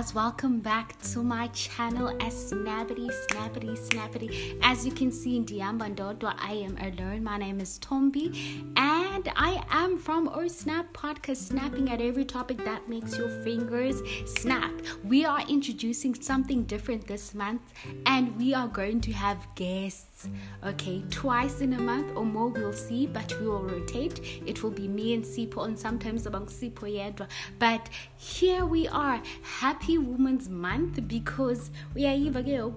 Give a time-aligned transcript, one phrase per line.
[0.00, 4.58] guys, welcome back to my channel as Snappity, Snappity, Snappity.
[4.62, 7.22] As you can see in Diambandodwa, I am alone.
[7.22, 8.34] My name is Tombi,
[8.78, 14.00] and I am from our Snap podcast, snapping at every topic that makes your fingers
[14.24, 14.70] snap.
[15.02, 17.62] We are introducing something different this month,
[18.06, 20.28] and we are going to have guests.
[20.64, 24.20] Okay, twice in a month or more, we'll see, but we will rotate.
[24.46, 27.26] It will be me and Sipho, and sometimes among Sipho Yedwa.
[27.58, 32.70] But here we are happy women's month because we are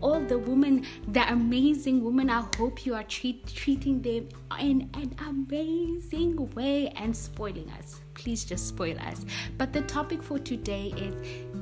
[0.00, 4.28] all the women the amazing women i hope you are treat, treating them
[4.60, 5.73] in an amazing
[6.54, 8.00] way and spoiling us.
[8.14, 9.24] Please just spoil us.
[9.58, 11.14] But the topic for today is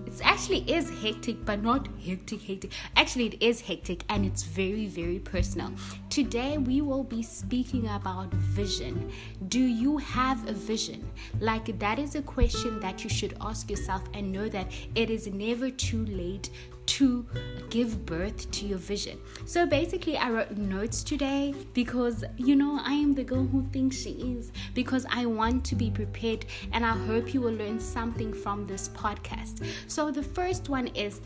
[0.07, 2.73] it actually is hectic but not hectic hectic.
[2.97, 5.73] Actually it is hectic and it's very very personal.
[6.11, 9.11] Today we will be speaking about vision.
[9.49, 11.11] Do you have a vision?
[11.41, 15.27] Like that is a question that you should ask yourself and know that it is
[15.29, 16.51] never too late
[16.87, 17.27] to
[17.71, 19.19] give birth to your vision.
[19.47, 23.97] So basically, I wrote notes today because you know I am the girl who thinks
[23.97, 28.33] she is because I want to be prepared and I hope you will learn something
[28.33, 29.67] from this podcast.
[29.87, 31.21] So the first one is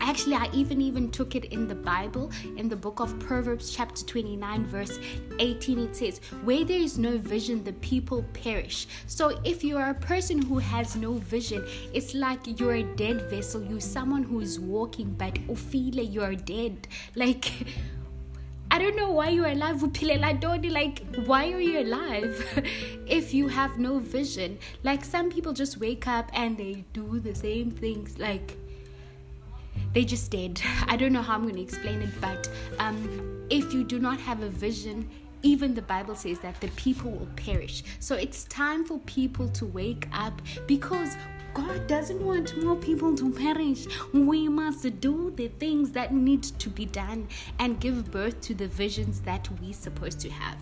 [0.00, 4.04] actually i even even took it in the bible in the book of proverbs chapter
[4.04, 4.98] 29 verse
[5.38, 9.90] 18 it says where there is no vision the people perish so if you are
[9.90, 14.40] a person who has no vision it's like you're a dead vessel you're someone who
[14.40, 17.50] is walking but ophile you're dead like
[18.70, 22.44] I don't know why you're alive, Upile Like, why are you alive
[23.06, 24.58] if you have no vision?
[24.82, 28.18] Like, some people just wake up and they do the same things.
[28.18, 28.56] Like,
[29.94, 30.60] they just did.
[30.86, 34.20] I don't know how I'm going to explain it, but um, if you do not
[34.20, 35.08] have a vision,
[35.42, 37.84] even the Bible says that the people will perish.
[38.00, 41.16] So it's time for people to wake up because
[41.52, 43.86] God doesn't want more people to perish.
[44.12, 47.28] We must do the things that need to be done
[47.60, 50.58] and give birth to the visions that we're supposed to have.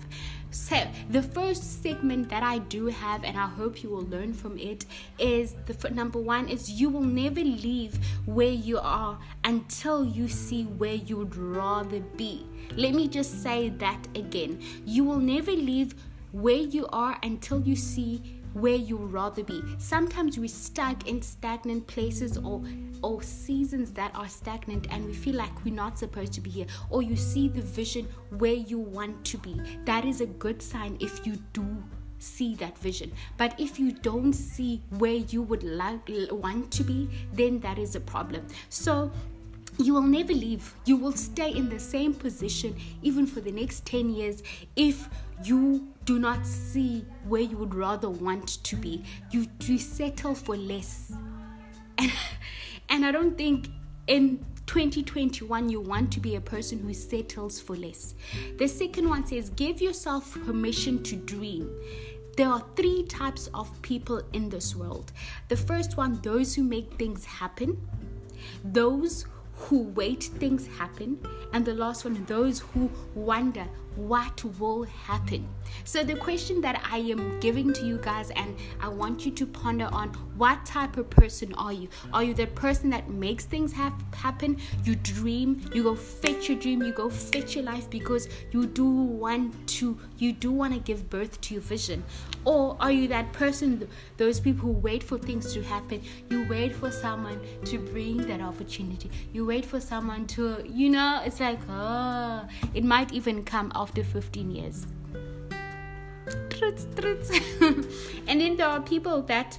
[0.53, 4.59] So, the first segment that I do have, and I hope you will learn from
[4.59, 4.85] it,
[5.19, 10.65] is the number one is you will never leave where you are until you see
[10.65, 12.45] where you would rather be.
[12.77, 14.61] Let me just say that again.
[14.85, 15.95] You will never leave
[16.33, 19.63] where you are until you see where you would rather be.
[19.79, 22.63] Sometimes we're stuck in stagnant places or
[23.03, 26.67] or seasons that are stagnant and we feel like we're not supposed to be here.
[26.91, 28.07] Or you see the vision
[28.39, 29.61] where you want to be.
[29.85, 31.83] That is a good sign if you do
[32.19, 33.13] see that vision.
[33.37, 37.97] But if you don't see where you would like want to be, then that is
[37.97, 38.47] a problem.
[38.69, 39.11] So
[39.79, 40.75] you will never leave.
[40.85, 44.43] You will stay in the same position even for the next 10 years
[44.77, 45.09] if
[45.45, 49.05] you do not see where you would rather want to be.
[49.31, 51.13] You, you settle for less.
[51.99, 52.13] And,
[52.89, 53.69] and I don't think
[54.07, 58.15] in 2021 you want to be a person who settles for less.
[58.59, 61.71] The second one says give yourself permission to dream.
[62.37, 65.13] There are three types of people in this world.
[65.49, 67.77] The first one, those who make things happen,
[68.65, 69.27] those
[69.63, 71.19] who wait things happen,
[71.53, 73.67] and the last one, those who wonder
[73.97, 75.49] what will happen.
[75.85, 79.47] So, the question that I am giving to you guys, and I want you to
[79.47, 81.89] ponder on what type of person are you?
[82.13, 84.59] Are you the person that makes things have, happen?
[84.85, 88.85] You dream, you go fetch your dream, you go fetch your life because you do
[88.85, 92.05] want to, you do want to give birth to your vision?
[92.45, 96.03] Or are you that person, those people who wait for things to happen?
[96.29, 101.23] You wait for someone to bring that opportunity, you wait for someone to, you know,
[101.25, 104.87] it's like, oh, it might even come after 15 years.
[108.29, 109.59] and then there are people that,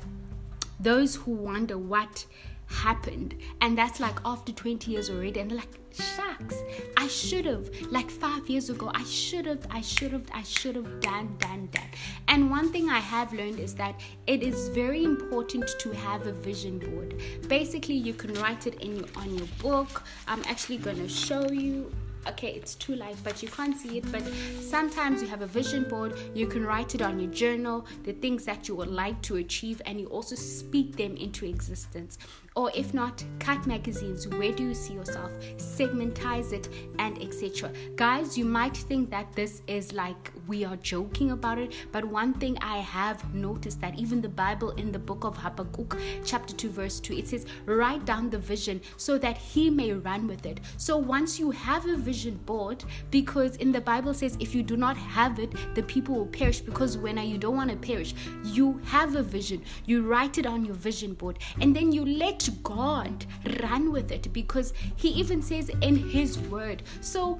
[0.79, 2.25] those who wonder what
[2.67, 6.55] happened, and that's like after 20 years already, and like, shucks,
[6.95, 10.77] I should have, like five years ago, I should have, I should have, I should
[10.77, 11.89] have done, done, done.
[12.29, 16.31] And one thing I have learned is that it is very important to have a
[16.31, 17.21] vision board.
[17.49, 20.03] Basically, you can write it in on your book.
[20.29, 21.91] I'm actually going to show you
[22.27, 24.23] okay it's too light but you can't see it but
[24.61, 28.45] sometimes you have a vision board you can write it on your journal the things
[28.45, 32.17] that you would like to achieve and you also speak them into existence
[32.55, 34.27] or if not cut magazines.
[34.27, 35.31] Where do you see yourself?
[35.57, 36.69] Segmentize it
[36.99, 41.73] and etc guys you might think that this is like we are joking about it
[41.91, 45.97] but one thing i have noticed that even the bible in the book of habakkuk
[46.23, 50.27] chapter 2 verse 2 it says write down the vision so that he may run
[50.27, 50.59] with it.
[50.77, 54.77] So once you have a vision board because in the bible says if you do
[54.77, 58.13] not have it the people will perish because when you don't want to perish
[58.43, 59.63] you have a vision.
[59.85, 63.25] You write it on your vision board and then you let God,
[63.61, 66.83] run with it because He even says in His word.
[67.01, 67.39] So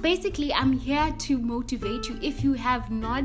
[0.00, 3.24] basically, I'm here to motivate you if you have not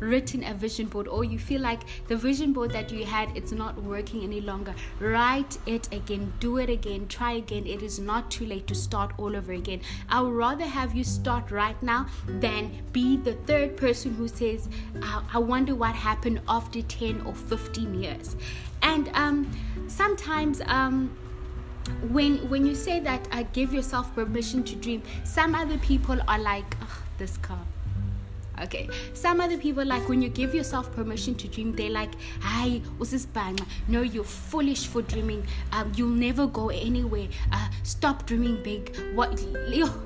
[0.00, 3.52] written a vision board or you feel like the vision board that you had it's
[3.52, 7.66] not working any longer write it again do it again try again.
[7.66, 9.80] It is not too late to start all over again.
[10.08, 14.68] I would rather have you start right now than be the third person who says
[15.32, 18.36] i wonder what happened after 10 or 15 years.
[18.82, 19.50] And um
[19.88, 21.16] sometimes um
[22.10, 26.38] when when you say that uh, give yourself permission to dream some other people are
[26.38, 26.76] like
[27.18, 27.60] this car
[28.62, 28.88] okay.
[29.14, 32.80] Some other people like when you give yourself permission to dream they're like hi
[33.32, 33.58] bang
[33.88, 35.46] no you're foolish for dreaming.
[35.72, 37.28] Um, you'll never go anywhere.
[37.52, 38.96] Uh, stop dreaming big.
[39.14, 39.44] What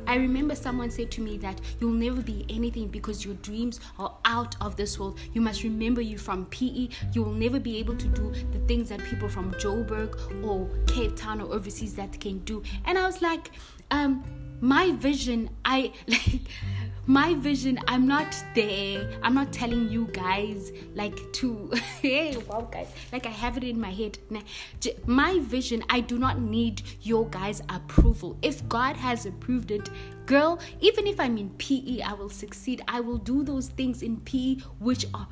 [0.07, 4.15] i remember someone said to me that you'll never be anything because your dreams are
[4.25, 5.19] out of this world.
[5.33, 8.89] You must remember you from pe you will never be able to do the things
[8.89, 12.63] that people from joburg or cape town or overseas that can do.
[12.85, 13.51] And i was like
[13.91, 14.25] um
[14.61, 16.41] my vision i like
[17.11, 19.11] my vision i'm not there.
[19.21, 22.87] I'm not telling you guys like to hey wow guys.
[23.13, 24.19] Like i have it in my head.
[25.07, 28.39] My vision i do not need your guys approval.
[28.43, 29.91] If god has approved it
[30.27, 32.81] girl even if i'm in pe i will succeed.
[32.87, 35.27] I will do those things in pe which are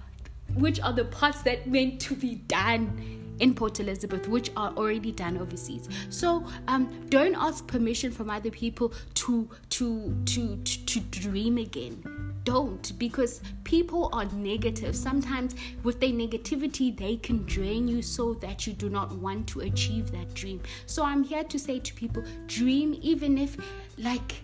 [0.54, 5.12] which are the parts that meant to be done in Port Elizabeth, which are already
[5.12, 5.88] done overseas.
[6.10, 12.02] So um, don't ask permission from other people to to to to, to dream again.
[12.44, 14.96] Don't because people are negative.
[14.96, 19.60] Sometimes with their negativity, they can drain you so that you do not want to
[19.60, 20.60] achieve that dream.
[20.86, 23.56] So I'm here to say to people, dream even if
[23.98, 24.36] like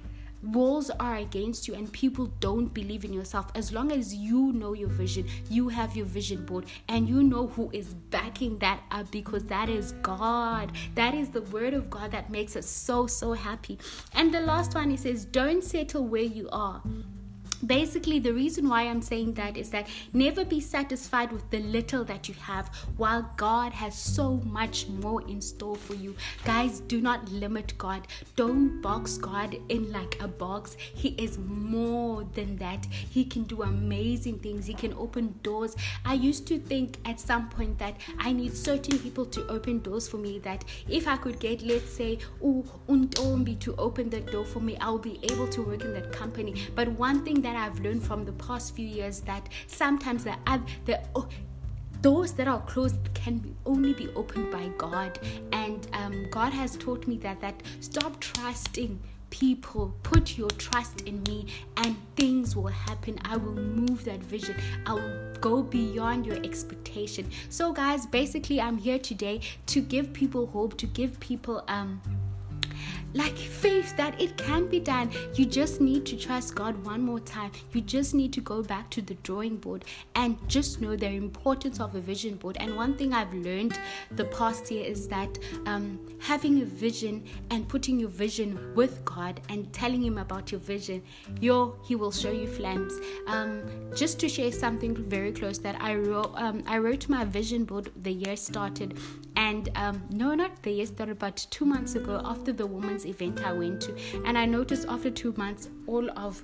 [0.53, 3.51] walls are against you and people don't believe in yourself.
[3.55, 7.49] As long as you know your vision you have your vision board and you know
[7.49, 10.73] who is backing that up because that is god.
[10.95, 13.79] That is the word of god that makes us so so happy.
[14.13, 16.83] And the last one he says don't settle where you are
[17.67, 22.05] basically the reason why i'm saying that is that never be satisfied with the little
[22.05, 26.15] that you have while god has so much more in store for you.
[26.45, 28.07] Guys do not limit god.
[28.37, 30.77] Don't box god in like a box.
[30.95, 32.87] He is more than that.
[32.87, 34.67] He can do amazing things.
[34.67, 35.77] He can open doors.
[36.05, 40.07] I used to think at some point that i need certain people to open doors
[40.09, 44.45] for me that if i could get let's say oh untombi to open the door
[44.45, 46.55] for me i'll be able to work in that company.
[46.75, 50.37] But one thing that that I've learned from the past few years that sometimes the
[50.85, 51.29] the oh,
[52.01, 55.19] doors that are closed can only be opened by God,
[55.53, 59.95] and um, God has taught me that that stop trusting people.
[60.05, 61.47] Put your trust in me
[61.79, 63.19] and things will happen.
[63.25, 64.55] I will move that vision.
[64.87, 67.29] I will go beyond your expectation.
[67.49, 72.01] So guys basically i'm here today to give people hope to give people um
[73.15, 75.11] like faith that it can be done.
[75.35, 77.53] You just need to trust God one more time.
[77.73, 79.85] You just need to go back to the drawing board
[80.15, 82.57] and just know the importance of a vision board.
[82.61, 83.79] And one thing I've learned
[84.11, 89.41] the past year is that um, having a vision and putting your vision with God
[89.49, 91.03] and telling Him about your vision,
[91.41, 92.95] your He will show you flames.
[93.27, 93.63] Um,
[93.95, 97.91] just to share something very close that I wrote, um, I wrote my vision board
[97.97, 98.99] the year started,
[99.55, 103.45] and um, no, not the year started, but two months ago after the woman's event
[103.45, 103.95] I went to.
[104.25, 106.43] And I noticed after two months, all of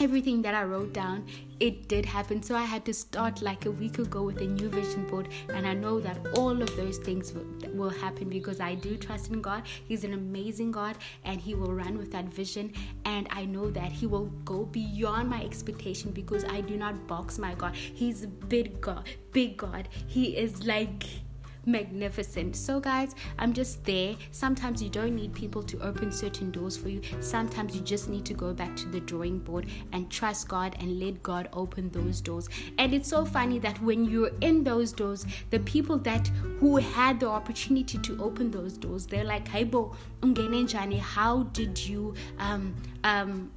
[0.00, 1.26] everything that I wrote down,
[1.60, 2.42] it did happen.
[2.42, 5.28] So I had to start like a week ago with a new vision board.
[5.52, 7.34] And I know that all of those things
[7.72, 9.62] will, happen because I do trust in God.
[9.84, 12.72] He's an amazing God and He will run with that vision.
[13.04, 17.38] And I know that He will go beyond my expectation because I do not box
[17.38, 17.74] my God.
[17.74, 19.88] He's a big God, big God.
[20.06, 21.04] He is like
[21.66, 22.56] magnificent.
[22.56, 24.16] So, guys, I'm just there.
[24.30, 27.00] Sometimes you don't need people to open certain doors for you.
[27.20, 30.98] Sometimes you just need to go back to the drawing board and trust God and
[30.98, 32.48] let God open those doors.
[32.78, 36.28] And it's so funny that when you're in those doors, the people that
[36.60, 39.94] who had the opportunity to open those doors, they're like, "Hey, bo,
[41.00, 43.50] how did you um um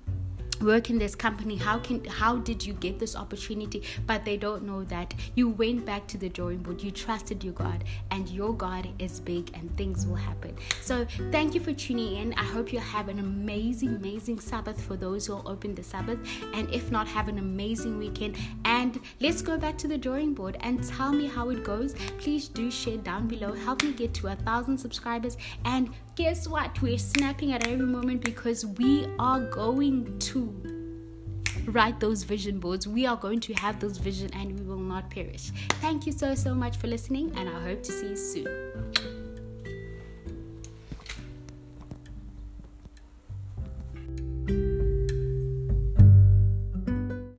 [0.61, 3.83] work in this company how can how did you get this opportunity?
[4.05, 7.53] But they don't know that you went back to the drawing board you trusted your
[7.53, 10.55] god and your god is big and things will happen.
[10.81, 12.33] So thank you for tuning in.
[12.33, 16.19] I hope you have an amazing amazing sabbath for those who will open the sabbath.
[16.53, 18.37] And if not have an amazing weekend.
[18.65, 21.93] And let's go back to the drawing board and tell me how it goes.
[22.17, 23.53] Please do share down below.
[23.53, 25.37] Help me get to a thousand subscribers.
[25.65, 26.81] And guess what?
[26.81, 30.51] We're snapping at every moment because we are going to
[31.67, 32.87] write those vision boards.
[32.87, 35.51] We are going to have those vision and we will not perish.
[35.79, 39.16] Thank you so so much for listening and I hope to see you soon.